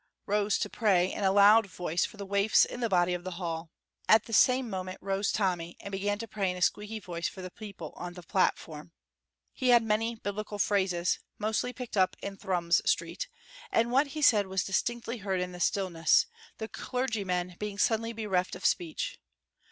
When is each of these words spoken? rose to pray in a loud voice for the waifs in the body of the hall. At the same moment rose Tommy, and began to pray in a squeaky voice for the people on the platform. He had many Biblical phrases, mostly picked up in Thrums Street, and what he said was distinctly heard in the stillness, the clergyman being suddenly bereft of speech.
rose 0.25 0.57
to 0.57 0.67
pray 0.67 1.11
in 1.13 1.23
a 1.23 1.31
loud 1.31 1.67
voice 1.67 2.05
for 2.05 2.17
the 2.17 2.25
waifs 2.25 2.65
in 2.65 2.79
the 2.79 2.89
body 2.89 3.13
of 3.13 3.23
the 3.23 3.37
hall. 3.37 3.69
At 4.09 4.23
the 4.25 4.33
same 4.33 4.67
moment 4.67 4.97
rose 4.99 5.31
Tommy, 5.31 5.77
and 5.79 5.91
began 5.91 6.17
to 6.17 6.27
pray 6.27 6.49
in 6.49 6.57
a 6.57 6.61
squeaky 6.63 6.99
voice 6.99 7.27
for 7.29 7.43
the 7.43 7.51
people 7.51 7.93
on 7.95 8.13
the 8.13 8.23
platform. 8.23 8.93
He 9.53 9.69
had 9.69 9.83
many 9.83 10.15
Biblical 10.15 10.57
phrases, 10.57 11.19
mostly 11.37 11.71
picked 11.71 11.97
up 11.97 12.15
in 12.19 12.35
Thrums 12.35 12.81
Street, 12.83 13.27
and 13.71 13.91
what 13.91 14.07
he 14.17 14.23
said 14.23 14.47
was 14.47 14.63
distinctly 14.63 15.19
heard 15.19 15.39
in 15.39 15.51
the 15.51 15.59
stillness, 15.59 16.25
the 16.57 16.67
clergyman 16.67 17.55
being 17.59 17.77
suddenly 17.77 18.11
bereft 18.11 18.55
of 18.55 18.65
speech. 18.65 19.19